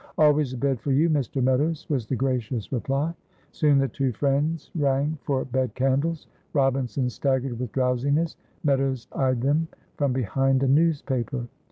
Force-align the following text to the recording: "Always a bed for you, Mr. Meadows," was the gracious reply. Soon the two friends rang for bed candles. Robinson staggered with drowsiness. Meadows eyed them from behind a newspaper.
"Always 0.17 0.51
a 0.53 0.57
bed 0.57 0.79
for 0.81 0.91
you, 0.91 1.11
Mr. 1.11 1.43
Meadows," 1.43 1.87
was 1.87 2.07
the 2.07 2.15
gracious 2.15 2.71
reply. 2.71 3.13
Soon 3.51 3.77
the 3.77 3.87
two 3.87 4.13
friends 4.13 4.71
rang 4.73 5.19
for 5.21 5.45
bed 5.45 5.75
candles. 5.75 6.25
Robinson 6.53 7.07
staggered 7.07 7.59
with 7.59 7.71
drowsiness. 7.71 8.35
Meadows 8.63 9.07
eyed 9.11 9.41
them 9.41 9.67
from 9.97 10.11
behind 10.11 10.63
a 10.63 10.67
newspaper. 10.67 11.47